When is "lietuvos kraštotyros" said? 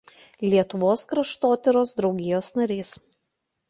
0.53-1.95